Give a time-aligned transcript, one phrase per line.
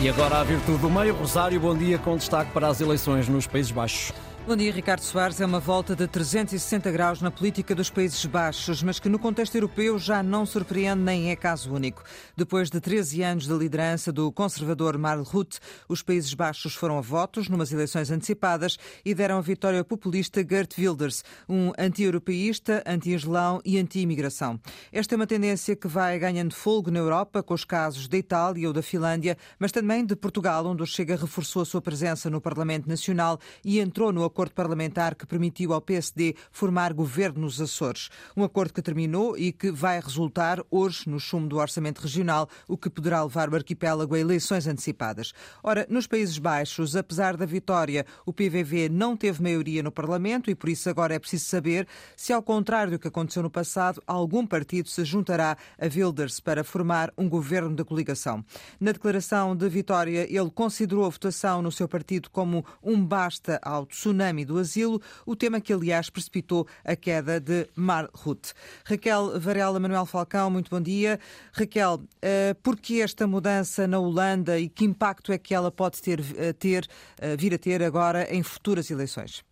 [0.00, 3.48] E agora a virtude do meio, Rosário, bom dia com destaque para as eleições nos
[3.48, 4.12] Países Baixos.
[4.48, 5.42] Bom dia, Ricardo Soares.
[5.42, 9.54] É uma volta de 360 graus na política dos Países Baixos, mas que no contexto
[9.56, 12.02] europeu já não surpreende nem é caso único.
[12.34, 17.02] Depois de 13 anos de liderança do conservador Marl Rutte, os Países Baixos foram a
[17.02, 23.60] votos numas eleições antecipadas e deram a vitória ao populista Gert Wilders, um anti-europeísta, anti-islão
[23.66, 24.58] e anti-imigração.
[24.90, 28.66] Esta é uma tendência que vai ganhando fogo na Europa, com os casos da Itália
[28.66, 32.40] ou da Finlândia, mas também de Portugal, onde o Chega reforçou a sua presença no
[32.40, 38.08] Parlamento Nacional e entrou no acordo parlamentar que permitiu ao PSD formar governo nos Açores.
[38.36, 42.76] Um acordo que terminou e que vai resultar hoje no chumbo do Orçamento Regional, o
[42.76, 45.32] que poderá levar o arquipélago a eleições antecipadas.
[45.62, 50.54] Ora, nos Países Baixos, apesar da vitória, o PVV não teve maioria no Parlamento e
[50.54, 54.46] por isso agora é preciso saber se, ao contrário do que aconteceu no passado, algum
[54.46, 58.44] partido se juntará a Wilders para formar um governo da coligação.
[58.78, 63.86] Na declaração de vitória, ele considerou a votação no seu partido como um basta ao
[63.86, 68.52] tsunami tsunami do asilo, o tema que, aliás, precipitou a queda de Mar Ruth.
[68.84, 71.18] Raquel Varela Manuel Falcão, muito bom dia.
[71.52, 76.00] Raquel, uh, por que esta mudança na Holanda e que impacto é que ela pode
[76.00, 76.88] ter, uh, ter
[77.20, 79.42] uh, vir a ter agora em futuras eleições?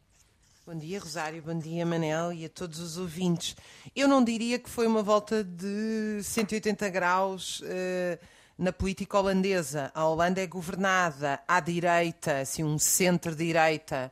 [0.67, 1.43] Bom dia, Rosário.
[1.43, 3.55] Bom dia, Manel e a todos os ouvintes.
[3.95, 8.19] Eu não diria que foi uma volta de 180 graus uh,
[8.59, 9.93] na política holandesa.
[9.95, 14.11] A Holanda é governada à direita, assim, um centro-direita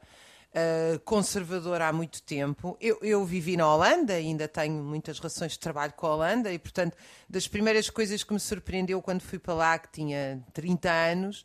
[0.54, 2.76] uh, há muito tempo.
[2.80, 6.58] Eu, eu, vivi na Holanda, ainda tenho muitas relações de trabalho com a Holanda, e
[6.58, 6.96] portanto,
[7.28, 11.44] das primeiras coisas que me surpreendeu quando fui para lá, que tinha 30 anos,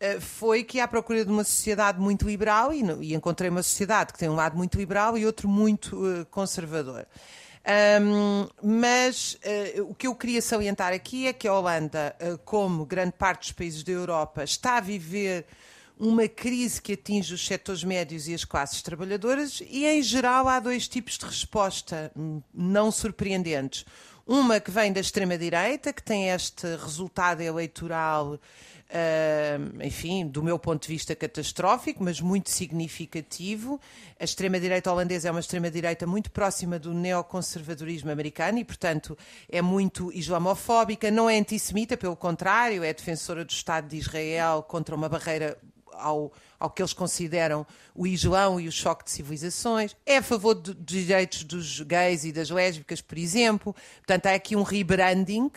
[0.00, 4.12] uh, foi que à procura de uma sociedade muito liberal, e, e, encontrei uma sociedade
[4.12, 7.06] que tem um lado muito liberal e outro muito uh, conservador.
[8.00, 12.86] Um, mas uh, o que eu queria salientar aqui é que a Holanda, uh, como
[12.86, 15.44] grande parte dos países da Europa, está a viver
[15.98, 20.60] uma crise que atinge os setores médios e as classes trabalhadoras, e em geral há
[20.60, 22.12] dois tipos de resposta
[22.52, 23.84] não surpreendentes.
[24.26, 28.38] Uma que vem da extrema-direita, que tem este resultado eleitoral
[28.86, 33.80] Uh, enfim, do meu ponto de vista catastrófico, mas muito significativo.
[34.18, 39.18] A extrema-direita holandesa é uma extrema-direita muito próxima do neoconservadorismo americano e, portanto,
[39.50, 44.94] é muito islamofóbica, não é antissemita, pelo contrário, é defensora do Estado de Israel contra
[44.94, 45.58] uma barreira
[45.98, 50.54] ao, ao que eles consideram o Islão e o choque de civilizações, é a favor
[50.54, 53.74] dos direitos dos gays e das lésbicas, por exemplo.
[53.96, 55.50] Portanto, há aqui um rebranding,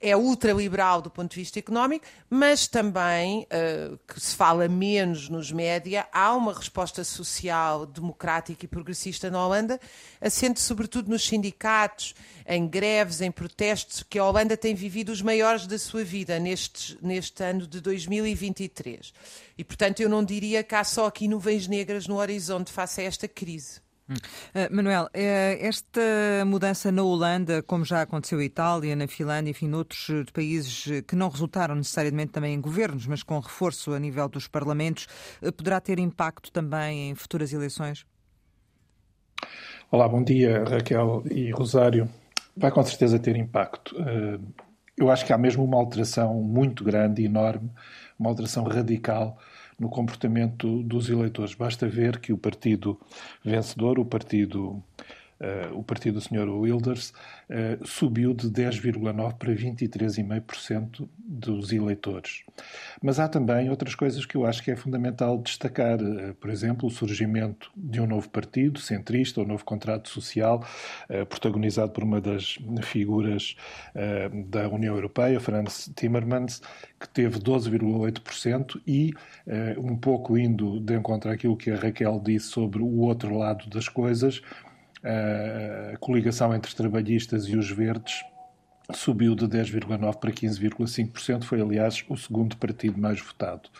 [0.00, 5.52] é ultraliberal do ponto de vista económico, mas também, uh, que se fala menos nos
[5.52, 9.78] média, há uma resposta social, democrática e progressista na Holanda,
[10.20, 12.14] assente sobretudo nos sindicatos,
[12.46, 16.98] em greves, em protestos, que a Holanda tem vivido os maiores da sua vida neste,
[17.02, 19.12] neste ano de 2023.
[19.56, 23.04] E, portanto, eu não diria que há só aqui nuvens negras no horizonte face a
[23.04, 23.84] esta crise.
[24.06, 26.00] Uh, Manuel, uh, esta
[26.46, 31.16] mudança na Holanda, como já aconteceu em Itália, na Finlândia, enfim, noutros eh, países que
[31.16, 35.06] não resultaram necessariamente também em governos, mas com reforço a nível dos parlamentos,
[35.40, 38.04] uh, poderá ter impacto também em futuras eleições?
[39.90, 42.08] Olá, bom dia, Raquel e Rosário.
[42.54, 43.96] Vai com certeza ter impacto.
[44.96, 47.70] Eu acho que há mesmo uma alteração muito grande, enorme,
[48.18, 49.38] uma alteração radical
[49.78, 51.54] no comportamento dos eleitores.
[51.54, 53.00] Basta ver que o partido
[53.44, 54.82] vencedor, o partido
[55.72, 56.48] o partido do Sr.
[56.48, 57.12] Wilders
[57.50, 62.44] uh, subiu de 10,9% para 23,5% dos eleitores.
[63.02, 66.00] Mas há também outras coisas que eu acho que é fundamental destacar.
[66.00, 70.64] Uh, por exemplo, o surgimento de um novo partido, centrista, o um novo contrato social,
[71.28, 73.56] protagonizado por uma das figuras
[74.48, 76.60] da União Europeia, Franz Timmermans,
[76.98, 79.12] que teve 12,8% e,
[79.78, 83.88] um pouco indo de encontro àquilo que a Raquel disse sobre o outro lado das
[83.88, 84.42] coisas,
[85.04, 88.24] a coligação entre trabalhistas e os verdes
[88.92, 93.70] subiu de 10,9% para 15,5%, foi aliás o segundo partido mais votado.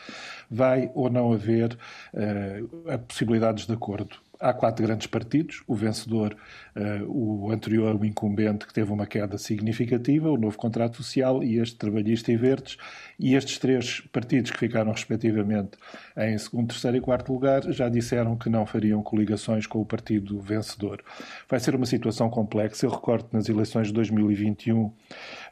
[0.50, 1.76] Vai ou não haver
[2.14, 6.36] uh, possibilidades de acordo há quatro grandes partidos, o vencedor,
[6.76, 11.58] uh, o anterior, o incumbente, que teve uma queda significativa, o novo contrato social e
[11.58, 12.76] este trabalhista e verdes,
[13.18, 15.78] e estes três partidos que ficaram respectivamente
[16.16, 20.38] em segundo, terceiro e quarto lugar já disseram que não fariam coligações com o partido
[20.40, 21.02] vencedor.
[21.48, 22.84] Vai ser uma situação complexa.
[22.84, 24.92] Eu recordo que nas eleições de 2021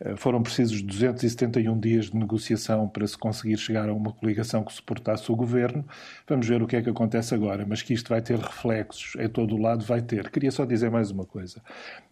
[0.00, 4.72] eh, foram precisos 271 dias de negociação para se conseguir chegar a uma coligação que
[4.72, 5.84] suportasse o governo.
[6.28, 9.14] Vamos ver o que é que acontece agora, mas que isto vai ter reflexo reflexos
[9.18, 10.30] em todo o lado vai ter.
[10.30, 11.62] Queria só dizer mais uma coisa.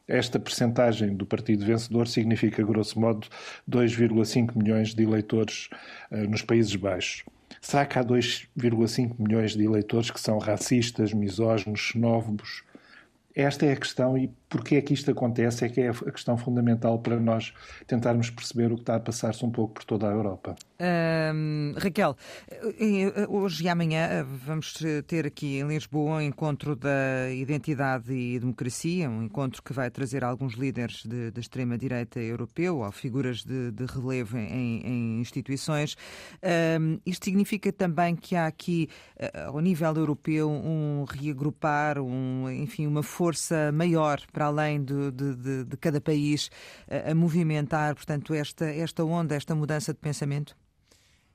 [0.07, 3.29] Esta percentagem do partido vencedor significa, grosso modo,
[3.69, 5.69] 2,5 milhões de eleitores
[6.11, 7.25] uh, nos Países Baixos.
[7.61, 12.63] Será que há 2,5 milhões de eleitores que são racistas, misóginos, xenófobos?
[13.35, 16.37] Esta é a questão e porque é que isto acontece é que é a questão
[16.37, 17.55] fundamental para nós
[17.87, 20.57] tentarmos perceber o que está a passar-se um pouco por toda a Europa.
[21.77, 22.17] Raquel,
[23.29, 24.75] hoje e amanhã eh, vamos
[25.07, 30.25] ter aqui em Lisboa um encontro da identidade e democracia, um encontro que vai trazer
[30.25, 35.97] alguns líderes da extrema-direita europeu ou figuras de, de relevo em, em instituições.
[37.07, 43.03] isto significa também que há aqui, eh, ao nível europeu, um reagrupar, um, enfim, uma
[43.03, 46.51] força maior para além de, de, de cada país
[46.91, 50.57] a, a movimentar, portanto, esta, esta onda, esta mudança de pensamento?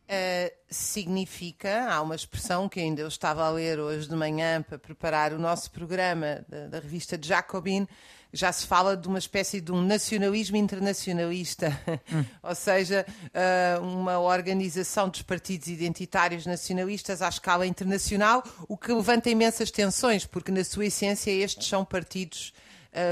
[0.06, 4.80] Uh, significa, há uma expressão que ainda eu estava a ler hoje de manhã para
[4.80, 7.88] preparar o nosso programa da, da revista Jacobin,
[8.34, 11.80] já se fala de uma espécie de um nacionalismo internacionalista,
[12.12, 12.26] hum.
[12.42, 19.30] ou seja, uh, uma organização dos partidos identitários nacionalistas à escala internacional, o que levanta
[19.30, 22.52] imensas tensões, porque na sua essência estes são partidos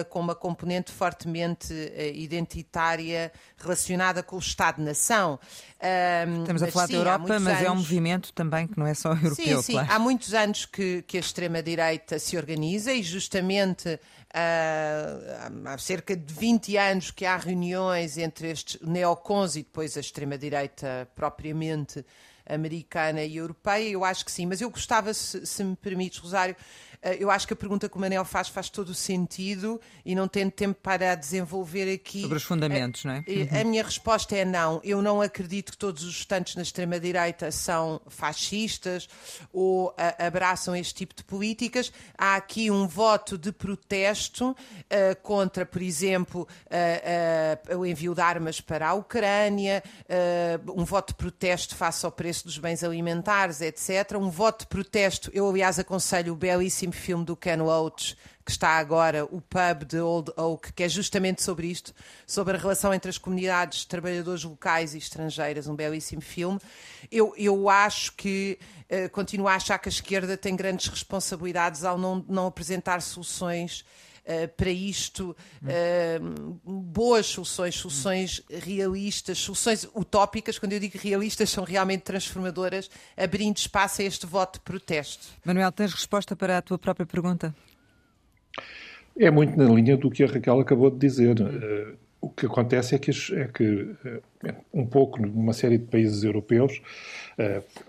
[0.09, 5.39] com uma componente fortemente uh, identitária relacionada com o Estado-nação.
[5.79, 7.61] Uh, Estamos a falar sim, da Europa, mas anos...
[7.61, 9.57] é um movimento também que não é só europeu.
[9.57, 9.73] Sim, sim.
[9.73, 9.91] Claro.
[9.91, 13.99] Há muitos anos que, que a extrema-direita se organiza e justamente
[14.33, 21.07] há cerca de 20 anos que há reuniões entre estes neocons e depois a extrema-direita
[21.15, 22.03] propriamente
[22.45, 23.89] americana e europeia.
[23.89, 27.47] Eu acho que sim, mas eu gostava, se, se me permites, Rosário, eh, eu acho
[27.47, 30.79] que a pergunta que o Manel faz faz todo o sentido e não tendo tempo
[30.81, 32.21] para desenvolver aqui.
[32.21, 33.23] Sobre os fundamentos, a, não é?
[33.27, 33.61] Uhum.
[33.61, 34.79] A minha resposta é não.
[34.83, 39.07] Eu não acredito que todos os estantes na extrema-direita são fascistas
[39.51, 41.91] ou a, abraçam este tipo de políticas.
[42.17, 44.55] Há aqui um voto de protesto uh,
[45.21, 49.83] contra, por exemplo, uh, uh, o envio de armas para a Ucrânia,
[50.75, 54.17] um voto de protesto face ao preço dos bens alimentares, etc.
[54.17, 58.71] Um voto de protesto, eu aliás aconselho o belíssimo filme do Ken Loach, que está
[58.71, 61.93] agora, o Pub de Old Oak, que é justamente sobre isto,
[62.27, 66.59] sobre a relação entre as comunidades trabalhadores locais e estrangeiras, um belíssimo filme.
[67.11, 68.59] Eu, eu acho que,
[68.89, 73.85] uh, continuo a achar que a esquerda tem grandes responsabilidades ao não, não apresentar soluções
[74.25, 81.65] Uh, para isto uh, boas soluções, soluções realistas, soluções utópicas, quando eu digo realistas, são
[81.65, 85.27] realmente transformadoras, abrindo espaço a este voto de protesto.
[85.43, 87.53] Manuel, tens resposta para a tua própria pergunta?
[89.19, 91.41] É muito na linha do que a Raquel acabou de dizer.
[91.41, 93.95] Uh, o que acontece é que, é que
[94.73, 96.81] um pouco numa série de países europeus,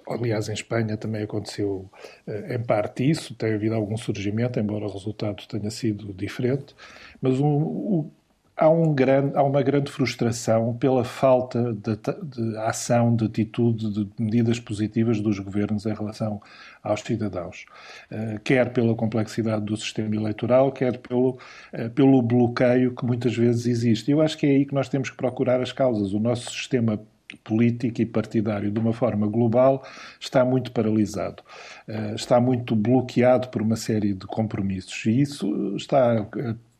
[0.08, 1.88] aliás em Espanha também aconteceu
[2.26, 6.74] em parte isso, tem havido algum surgimento, embora o resultado tenha sido diferente,
[7.22, 8.10] mas o,
[8.56, 14.08] há, um grande, há uma grande frustração pela falta de, de, ação, de atitude, de
[14.18, 16.40] medidas positivas dos governos em relação
[16.82, 17.66] aos cidadãos.
[18.10, 21.38] Uh, quer pela complexidade do sistema eleitoral, quer pelo,
[21.72, 24.10] uh, pelo bloqueio que muitas vezes existe.
[24.10, 26.12] Eu acho que é aí que nós temos que procurar as causas.
[26.12, 27.00] O nosso sistema
[27.42, 29.84] político e partidário de uma forma global
[30.20, 31.42] está muito paralisado,
[31.88, 36.26] uh, está muito bloqueado por uma série de compromissos e isso está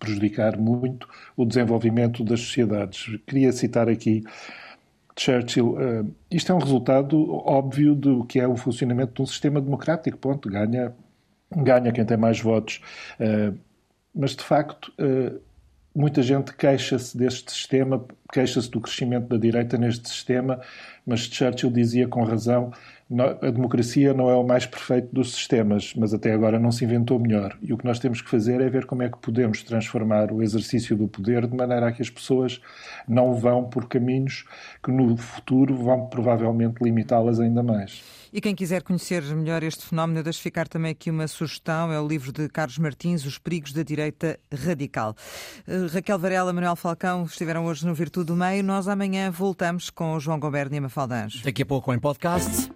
[0.04, 3.18] prejudicar muito o desenvolvimento das sociedades.
[3.26, 4.22] Queria citar aqui
[5.16, 5.74] Churchill.
[5.74, 10.19] Uh, isto é um resultado óbvio do que é o funcionamento de um sistema democrático.
[10.19, 10.48] Ponto.
[10.48, 10.94] Ganha,
[11.56, 12.81] ganha quem tem mais votos.
[13.19, 13.56] Uh,
[14.14, 15.40] mas, de facto, uh,
[15.94, 20.60] muita gente queixa-se deste sistema, queixa-se do crescimento da direita neste sistema,
[21.06, 22.72] mas Churchill dizia com razão
[23.43, 27.19] a democracia não é o mais perfeito dos sistemas, mas até agora não se inventou
[27.19, 27.56] melhor.
[27.62, 30.43] E o que nós temos que fazer é ver como é que podemos transformar o
[30.43, 32.60] exercício do poder de maneira a que as pessoas
[33.06, 34.44] não vão por caminhos
[34.82, 38.03] que no futuro vão provavelmente limitá-las ainda mais.
[38.32, 42.08] E quem quiser conhecer melhor este fenómeno, deixo ficar também aqui uma sugestão: é o
[42.08, 45.14] livro de Carlos Martins, Os Perigos da Direita Radical.
[45.69, 48.64] Uh, Raquel Varela, Manuel Falcão estiveram hoje no Virtude do Meio.
[48.64, 52.70] Nós amanhã voltamos com o João Goberno e a Mafalda Daqui a pouco em podcast.